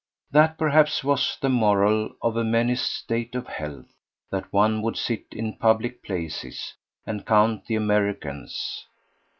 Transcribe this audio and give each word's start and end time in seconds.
That 0.31 0.57
perhaps 0.57 1.03
was 1.03 1.37
the 1.41 1.49
moral 1.49 2.15
of 2.23 2.35
a 2.35 2.43
menaced 2.43 2.91
state 2.91 3.35
of 3.35 3.45
health 3.45 3.93
that 4.31 4.51
one 4.51 4.81
would 4.81 4.97
sit 4.97 5.25
in 5.31 5.57
public 5.59 6.01
places 6.03 6.73
and 7.05 7.23
count 7.23 7.67
the 7.67 7.75
Americans. 7.75 8.87